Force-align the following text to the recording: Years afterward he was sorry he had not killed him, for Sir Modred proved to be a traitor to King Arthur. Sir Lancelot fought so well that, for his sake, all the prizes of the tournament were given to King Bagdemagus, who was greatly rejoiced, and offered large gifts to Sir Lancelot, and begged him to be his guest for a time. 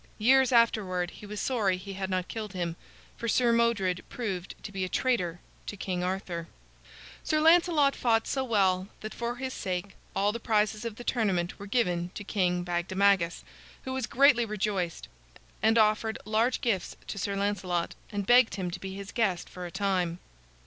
Years 0.17 0.51
afterward 0.51 1.11
he 1.11 1.27
was 1.27 1.39
sorry 1.39 1.77
he 1.77 1.93
had 1.93 2.09
not 2.09 2.27
killed 2.27 2.53
him, 2.53 2.75
for 3.17 3.27
Sir 3.27 3.51
Modred 3.53 4.03
proved 4.09 4.55
to 4.63 4.71
be 4.71 4.83
a 4.83 4.89
traitor 4.89 5.41
to 5.67 5.77
King 5.77 6.03
Arthur. 6.03 6.47
Sir 7.23 7.39
Lancelot 7.39 7.95
fought 7.95 8.25
so 8.25 8.43
well 8.43 8.87
that, 9.01 9.13
for 9.13 9.35
his 9.35 9.53
sake, 9.53 9.93
all 10.15 10.31
the 10.31 10.39
prizes 10.39 10.85
of 10.85 10.95
the 10.95 11.03
tournament 11.03 11.59
were 11.59 11.67
given 11.67 12.09
to 12.15 12.23
King 12.23 12.63
Bagdemagus, 12.63 13.43
who 13.83 13.93
was 13.93 14.07
greatly 14.07 14.43
rejoiced, 14.43 15.07
and 15.61 15.77
offered 15.77 16.17
large 16.25 16.61
gifts 16.61 16.95
to 17.05 17.19
Sir 17.19 17.35
Lancelot, 17.35 17.93
and 18.11 18.25
begged 18.25 18.55
him 18.55 18.71
to 18.71 18.79
be 18.79 18.95
his 18.95 19.11
guest 19.11 19.47
for 19.47 19.67
a 19.67 19.71
time. 19.71 20.17